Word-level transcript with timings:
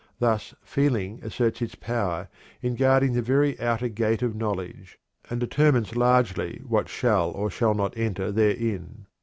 Thus 0.17 0.55
feeling 0.63 1.19
asserts 1.21 1.61
its 1.61 1.75
power 1.75 2.27
in 2.59 2.73
guarding 2.73 3.13
the 3.13 3.21
very 3.21 3.59
outer 3.59 3.87
gate 3.87 4.23
of 4.23 4.33
knowledge, 4.35 4.97
and 5.29 5.39
determines 5.39 5.95
largely 5.95 6.59
what 6.67 6.89
shall 6.89 7.29
or 7.29 7.51
shall 7.51 7.75
not 7.75 7.95
enter 7.95 8.31
therein. 8.31 9.05